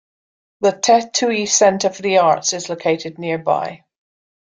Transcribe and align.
The 0.61 0.71
Te 0.71 1.11
Tuhi 1.11 1.47
Centre 1.47 1.91
for 1.91 2.01
the 2.01 2.17
Arts 2.17 2.53
is 2.53 2.69
located 2.69 3.19
nearby. 3.19 3.83